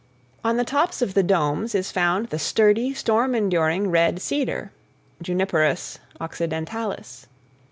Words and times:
On 0.43 0.57
the 0.57 0.63
tops 0.63 1.03
of 1.03 1.13
the 1.13 1.21
domes 1.21 1.75
is 1.75 1.91
found 1.91 2.29
the 2.29 2.39
sturdy, 2.39 2.91
storm 2.91 3.35
enduring 3.35 3.91
red 3.91 4.19
cedar 4.19 4.71
(Juniperus 5.21 5.99
occidentalis). 6.19 7.27